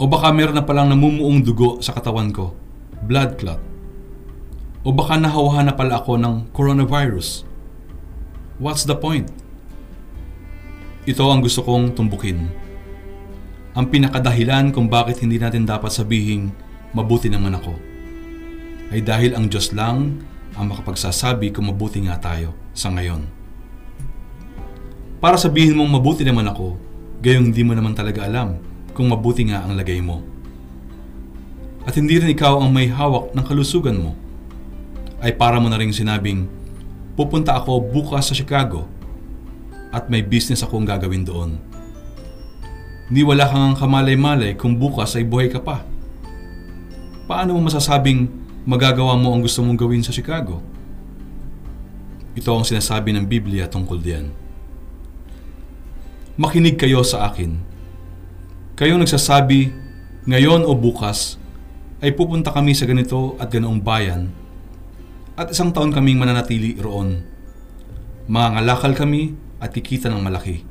O 0.00 0.08
baka 0.08 0.32
meron 0.32 0.56
na 0.56 0.64
palang 0.64 0.88
namumuong 0.88 1.44
dugo 1.44 1.84
sa 1.84 1.92
katawan 1.92 2.32
ko, 2.32 2.56
blood 3.04 3.36
clot. 3.36 3.60
O 4.80 4.96
baka 4.96 5.20
nahawahan 5.20 5.68
na 5.68 5.76
pala 5.76 6.00
ako 6.00 6.16
ng 6.16 6.48
coronavirus. 6.56 7.44
What's 8.56 8.88
the 8.88 8.96
point? 8.96 9.28
Ito 11.04 11.28
ang 11.28 11.44
gusto 11.44 11.60
kong 11.60 11.92
tumbukin. 11.92 12.48
Ang 13.70 13.86
pinakadahilan 13.86 14.74
kung 14.74 14.90
bakit 14.90 15.22
hindi 15.22 15.38
natin 15.38 15.62
dapat 15.62 15.94
sabihing 15.94 16.50
mabuti 16.90 17.30
naman 17.30 17.54
ako 17.54 17.78
ay 18.90 18.98
dahil 18.98 19.38
ang 19.38 19.46
Diyos 19.46 19.70
lang 19.70 20.18
ang 20.58 20.66
makapagsasabi 20.74 21.54
kung 21.54 21.70
mabuti 21.70 22.02
nga 22.02 22.18
tayo 22.18 22.50
sa 22.74 22.90
ngayon. 22.90 23.30
Para 25.22 25.38
sabihin 25.38 25.78
mong 25.78 26.02
mabuti 26.02 26.26
naman 26.26 26.50
ako, 26.50 26.74
gayong 27.22 27.54
hindi 27.54 27.62
mo 27.62 27.78
naman 27.78 27.94
talaga 27.94 28.26
alam 28.26 28.58
kung 28.90 29.06
mabuti 29.06 29.46
nga 29.46 29.62
ang 29.62 29.78
lagay 29.78 30.02
mo. 30.02 30.26
At 31.86 31.94
hindi 31.94 32.18
rin 32.18 32.34
ikaw 32.34 32.58
ang 32.58 32.74
may 32.74 32.90
hawak 32.90 33.30
ng 33.30 33.44
kalusugan 33.46 34.02
mo, 34.02 34.18
ay 35.22 35.30
para 35.38 35.62
mo 35.62 35.70
na 35.70 35.78
rin 35.78 35.94
sinabing, 35.94 36.50
pupunta 37.14 37.54
ako 37.54 37.78
bukas 37.86 38.32
sa 38.32 38.34
Chicago 38.34 38.90
at 39.94 40.10
may 40.10 40.26
business 40.26 40.66
akong 40.66 40.82
gagawin 40.82 41.22
doon. 41.22 41.69
Hindi 43.10 43.26
wala 43.26 43.50
kang 43.50 43.74
kamalay-malay 43.74 44.54
kung 44.54 44.78
bukas 44.78 45.18
ay 45.18 45.26
buhay 45.26 45.50
ka 45.50 45.58
pa. 45.58 45.82
Paano 47.26 47.58
mo 47.58 47.66
masasabing 47.66 48.30
magagawa 48.62 49.18
mo 49.18 49.34
ang 49.34 49.42
gusto 49.42 49.66
mong 49.66 49.74
gawin 49.74 50.06
sa 50.06 50.14
Chicago. 50.14 50.62
Ito 52.38 52.54
ang 52.54 52.62
sinasabi 52.62 53.10
ng 53.10 53.26
Biblia 53.26 53.66
tungkol 53.66 53.98
diyan. 53.98 54.26
Makinig 56.38 56.78
kayo 56.78 57.02
sa 57.02 57.26
akin. 57.26 57.58
Kayong 58.78 59.02
nagsasabi, 59.02 59.74
ngayon 60.30 60.62
o 60.62 60.72
bukas, 60.78 61.36
ay 62.00 62.14
pupunta 62.14 62.54
kami 62.54 62.72
sa 62.72 62.86
ganito 62.86 63.36
at 63.36 63.50
ganoong 63.50 63.82
bayan 63.82 64.32
at 65.40 65.48
isang 65.48 65.72
taon 65.72 65.88
kaming 65.88 66.20
mananatili 66.20 66.76
roon. 66.76 67.24
Mangangalakal 68.28 68.92
kami 68.92 69.32
at 69.56 69.72
kikita 69.72 70.12
ng 70.12 70.20
malaki. 70.20 70.64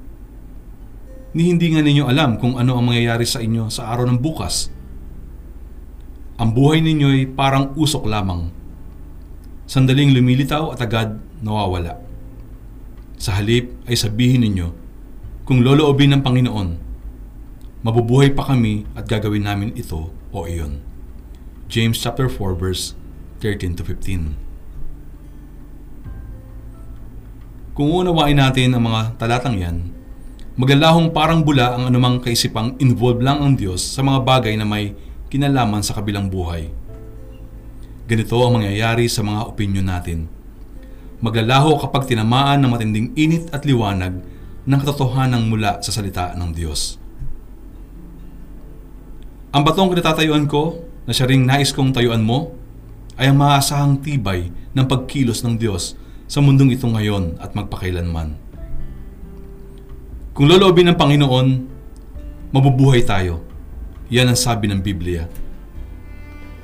Ni 1.33 1.49
hindi 1.49 1.69
nga 1.73 1.81
ninyo 1.85 2.09
alam 2.09 2.41
kung 2.41 2.57
ano 2.57 2.77
ang 2.77 2.89
mangyayari 2.89 3.25
sa 3.25 3.37
inyo 3.43 3.69
sa 3.69 3.93
araw 3.93 4.09
ng 4.09 4.19
bukas 4.21 4.79
ang 6.39 6.55
buhay 6.55 6.79
ninyo'y 6.79 7.35
parang 7.35 7.75
usok 7.75 8.07
lamang. 8.07 8.47
Sandaling 9.67 10.15
lumilitaw 10.15 10.71
at 10.71 10.79
agad 10.79 11.19
nawawala. 11.43 11.99
Sa 13.19 13.35
halip 13.35 13.75
ay 13.83 13.99
sabihin 13.99 14.47
ninyo, 14.47 14.71
kung 15.43 15.59
loloobin 15.59 16.15
ng 16.15 16.23
Panginoon, 16.23 16.69
mabubuhay 17.83 18.31
pa 18.31 18.47
kami 18.47 18.87
at 18.95 19.03
gagawin 19.03 19.43
namin 19.43 19.75
ito 19.75 20.15
o 20.31 20.37
iyon. 20.47 20.79
James 21.67 21.99
chapter 21.99 22.31
4 22.31 22.55
verse 22.55 22.95
13 23.43 23.75
to 23.75 23.83
15. 23.83 24.39
Kung 27.75 27.91
unawain 27.91 28.39
natin 28.39 28.79
ang 28.79 28.87
mga 28.87 29.19
talatang 29.19 29.59
yan, 29.59 29.91
maglalahong 30.59 31.15
parang 31.15 31.39
bula 31.39 31.71
ang 31.71 31.87
anumang 31.87 32.19
kaisipang 32.19 32.75
involved 32.83 33.23
lang 33.23 33.39
ang 33.39 33.55
Diyos 33.55 33.79
sa 33.79 34.03
mga 34.03 34.27
bagay 34.27 34.59
na 34.59 34.67
may 34.67 34.91
kinalaman 35.31 35.79
sa 35.79 35.95
kabilang 35.95 36.27
buhay. 36.27 36.67
Ganito 38.03 38.35
ang 38.43 38.59
mangyayari 38.59 39.07
sa 39.07 39.23
mga 39.23 39.55
opinyon 39.55 39.87
natin. 39.87 40.27
Maglalaho 41.23 41.79
kapag 41.79 42.11
tinamaan 42.11 42.59
ng 42.59 42.75
matinding 42.75 43.07
init 43.15 43.47
at 43.55 43.63
liwanag 43.63 44.19
ng 44.67 44.79
katotohanan 44.83 45.47
mula 45.47 45.79
sa 45.79 45.95
salita 45.95 46.35
ng 46.35 46.51
Diyos. 46.51 46.99
Ang 49.55 49.63
batong 49.63 49.95
kinatatayuan 49.95 50.43
ko 50.51 50.83
na 51.07 51.15
siya 51.15 51.31
ring 51.31 51.47
nais 51.47 51.71
kong 51.71 51.95
tayuan 51.95 52.27
mo 52.27 52.51
ay 53.15 53.31
ang 53.31 53.39
maasahang 53.39 54.03
tibay 54.03 54.51
ng 54.75 54.85
pagkilos 54.91 55.39
ng 55.39 55.55
Diyos 55.55 55.95
sa 56.27 56.43
mundong 56.43 56.75
ito 56.75 56.83
ngayon 56.83 57.39
at 57.39 57.55
magpakailanman. 57.55 58.48
Kung 60.39 60.47
loloobin 60.47 60.87
ng 60.87 60.95
Panginoon, 60.95 61.47
mabubuhay 62.55 63.03
tayo 63.03 63.43
yan 64.07 64.31
ang 64.31 64.39
sabi 64.39 64.71
ng 64.71 64.79
Biblia. 64.79 65.27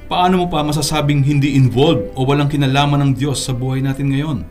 Paano 0.07 0.39
mo 0.39 0.47
pa 0.47 0.63
masasabing 0.63 1.19
hindi 1.27 1.59
involved 1.59 2.15
o 2.15 2.23
walang 2.23 2.47
kinalaman 2.47 3.03
ng 3.03 3.11
Diyos 3.19 3.43
sa 3.43 3.51
buhay 3.51 3.83
natin 3.83 4.15
ngayon? 4.15 4.47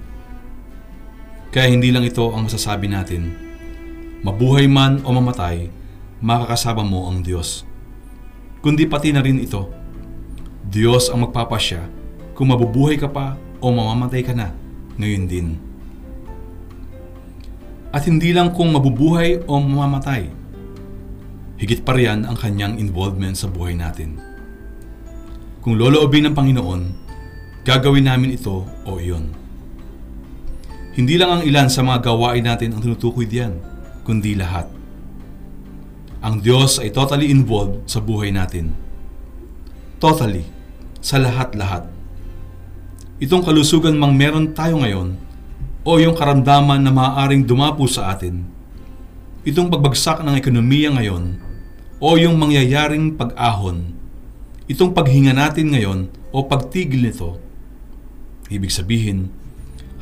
Kaya 1.48 1.72
hindi 1.72 1.88
lang 1.88 2.04
ito 2.04 2.20
ang 2.36 2.44
masasabi 2.44 2.84
natin. 2.84 3.32
Mabuhay 4.20 4.68
man 4.68 5.00
o 5.00 5.16
mamatay, 5.16 5.72
makakasama 6.20 6.84
mo 6.84 7.08
ang 7.08 7.24
Diyos. 7.24 7.64
Kundi 8.60 8.84
pati 8.84 9.08
na 9.16 9.24
rin 9.24 9.40
ito. 9.40 9.72
Diyos 10.68 11.08
ang 11.08 11.24
magpapasya 11.24 11.80
kung 12.36 12.52
mabubuhay 12.52 13.00
ka 13.00 13.08
pa 13.08 13.40
o 13.64 13.72
mamamatay 13.72 14.20
ka 14.20 14.36
na 14.36 14.52
ngayon 15.00 15.24
din. 15.24 15.56
At 17.94 18.10
hindi 18.10 18.34
lang 18.34 18.50
kung 18.50 18.74
mabubuhay 18.74 19.46
o 19.46 19.62
mamamatay, 19.62 20.26
higit 21.62 21.86
pa 21.86 21.94
riyan 21.94 22.26
ang 22.26 22.34
kanyang 22.34 22.74
involvement 22.82 23.38
sa 23.38 23.46
buhay 23.46 23.78
natin. 23.78 24.18
Kung 25.62 25.78
loloobin 25.78 26.26
ng 26.26 26.34
Panginoon, 26.34 26.82
gagawin 27.62 28.10
namin 28.10 28.34
ito 28.34 28.66
o 28.66 28.98
iyon. 28.98 29.30
Hindi 30.98 31.14
lang 31.14 31.38
ang 31.38 31.42
ilan 31.46 31.70
sa 31.70 31.86
mga 31.86 32.02
gawain 32.02 32.42
natin 32.42 32.74
ang 32.74 32.82
tinutukoy 32.82 33.30
diyan, 33.30 33.62
kundi 34.02 34.34
lahat. 34.34 34.66
Ang 36.18 36.42
Diyos 36.42 36.82
ay 36.82 36.90
totally 36.90 37.30
involved 37.30 37.86
sa 37.86 38.02
buhay 38.02 38.34
natin. 38.34 38.74
Totally, 40.02 40.42
sa 40.98 41.22
lahat-lahat. 41.22 41.94
itong 43.22 43.46
kalusugan 43.46 43.94
mang 43.94 44.18
meron 44.18 44.50
tayo 44.50 44.82
ngayon 44.82 45.14
o 45.84 46.00
yung 46.00 46.16
karamdaman 46.16 46.80
na 46.80 46.88
maaaring 46.88 47.44
dumapo 47.44 47.84
sa 47.84 48.16
atin, 48.16 48.40
itong 49.44 49.68
pagbagsak 49.68 50.24
ng 50.24 50.40
ekonomiya 50.40 50.96
ngayon 50.96 51.36
o 52.00 52.16
yung 52.16 52.40
mangyayaring 52.40 53.12
pag-ahon, 53.20 53.92
itong 54.64 54.96
paghinga 54.96 55.36
natin 55.36 55.76
ngayon 55.76 56.08
o 56.32 56.48
pagtigil 56.48 57.04
nito, 57.04 57.36
ibig 58.48 58.72
sabihin, 58.72 59.28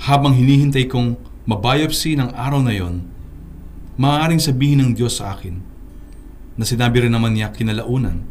habang 0.07 0.39
hinihintay 0.39 0.87
kong 0.87 1.19
mabiopsy 1.51 2.15
ng 2.15 2.31
araw 2.31 2.63
na 2.63 2.71
yon, 2.71 3.03
maaaring 3.99 4.39
sabihin 4.39 4.87
ng 4.87 4.91
Diyos 4.95 5.19
sa 5.19 5.35
akin 5.35 5.59
na 6.55 6.63
sinabi 6.63 7.03
rin 7.03 7.11
naman 7.11 7.35
niya 7.35 7.51
kinalaunan, 7.51 8.23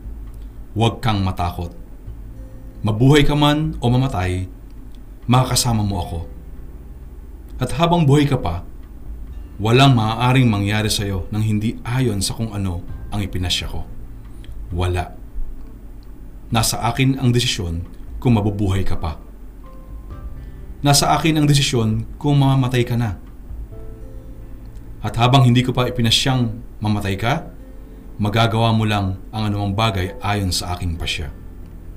huwag 0.72 1.04
kang 1.04 1.20
matakot. 1.20 1.76
Mabuhay 2.80 3.28
ka 3.28 3.36
man 3.36 3.76
o 3.84 3.92
mamatay, 3.92 4.48
makakasama 5.28 5.84
mo 5.84 6.00
ako. 6.00 6.20
At 7.62 7.78
habang 7.78 8.10
buhay 8.10 8.26
ka 8.26 8.42
pa, 8.42 8.66
walang 9.62 9.94
maaaring 9.94 10.50
mangyari 10.50 10.90
sa 10.90 11.06
iyo 11.06 11.30
nang 11.30 11.46
hindi 11.46 11.78
ayon 11.86 12.18
sa 12.18 12.34
kung 12.34 12.50
ano 12.50 12.82
ang 13.14 13.22
ipinasya 13.22 13.70
ko. 13.70 13.86
Wala. 14.74 15.14
Nasa 16.50 16.82
akin 16.90 17.22
ang 17.22 17.30
desisyon 17.30 17.86
kung 18.18 18.34
mabubuhay 18.34 18.82
ka 18.82 18.98
pa. 18.98 19.22
Nasa 20.82 21.14
akin 21.14 21.38
ang 21.38 21.46
desisyon 21.46 22.10
kung 22.18 22.42
mamamatay 22.42 22.82
ka 22.82 22.98
na. 22.98 23.22
At 25.06 25.14
habang 25.22 25.46
hindi 25.46 25.62
ko 25.62 25.70
pa 25.70 25.86
ipinasyang 25.86 26.50
mamatay 26.82 27.14
ka, 27.22 27.46
magagawa 28.18 28.74
mo 28.74 28.90
lang 28.90 29.22
ang 29.30 29.54
anumang 29.54 29.78
bagay 29.78 30.18
ayon 30.18 30.50
sa 30.50 30.74
aking 30.74 30.98
pasya. 30.98 31.30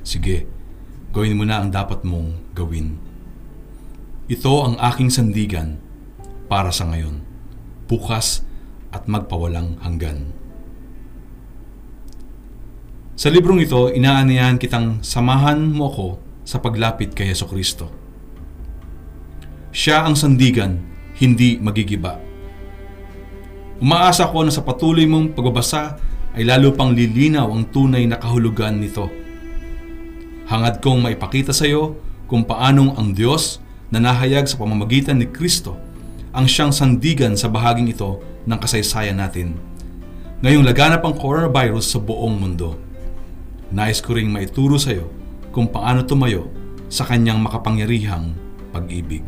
Sige, 0.05 0.45
gawin 1.17 1.41
mo 1.41 1.49
na 1.49 1.65
ang 1.65 1.73
dapat 1.73 2.05
mong 2.05 2.53
gawin. 2.53 3.14
Ito 4.25 4.65
ang 4.65 4.81
aking 4.81 5.13
sandigan 5.13 5.77
para 6.49 6.73
sa 6.73 6.89
ngayon, 6.89 7.21
bukas 7.85 8.41
at 8.89 9.05
magpawalang 9.05 9.77
hanggan. 9.85 10.33
Sa 13.21 13.29
librong 13.29 13.61
ito, 13.61 13.93
inaanayahan 13.93 14.57
kitang 14.57 15.05
samahan 15.05 15.61
mo 15.69 15.93
ako 15.93 16.09
sa 16.41 16.57
paglapit 16.57 17.13
kay 17.13 17.37
Yeso 17.37 17.45
Kristo. 17.45 17.93
Siya 19.77 20.09
ang 20.09 20.17
sandigan, 20.17 20.81
hindi 21.21 21.61
magigiba. 21.61 22.17
Umaasa 23.77 24.33
ko 24.33 24.41
na 24.41 24.49
sa 24.49 24.65
patuloy 24.65 25.05
mong 25.05 25.37
pagbabasa 25.37 26.01
ay 26.33 26.49
lalo 26.49 26.73
pang 26.73 26.97
lilinaw 26.97 27.53
ang 27.53 27.69
tunay 27.69 28.09
na 28.09 28.17
kahulugan 28.17 28.81
nito. 28.81 29.05
Hangad 30.49 30.81
kong 30.81 31.05
maipakita 31.05 31.53
sa 31.53 31.69
iyo 31.69 32.01
kung 32.25 32.49
paanong 32.49 32.97
ang 32.97 33.13
Diyos 33.13 33.61
na 33.95 34.03
nahayag 34.03 34.51
sa 34.51 34.59
pamamagitan 34.59 35.23
ni 35.23 35.31
Kristo 35.31 35.79
ang 36.35 36.51
siyang 36.51 36.75
sandigan 36.75 37.39
sa 37.39 37.47
bahaging 37.47 37.95
ito 37.95 38.19
ng 38.43 38.59
kasaysayan 38.59 39.23
natin. 39.23 39.55
Ngayong 40.43 40.67
laganap 40.67 41.07
ang 41.07 41.15
coronavirus 41.15 41.95
sa 41.95 41.99
buong 42.03 42.35
mundo. 42.35 42.75
Nais 43.71 44.03
ko 44.03 44.19
ring 44.19 44.35
maituro 44.35 44.75
sa 44.83 44.91
iyo 44.91 45.07
kung 45.55 45.71
paano 45.71 46.03
tumayo 46.03 46.51
sa 46.91 47.07
kanyang 47.07 47.39
makapangyarihang 47.39 48.35
pag-ibig. 48.75 49.23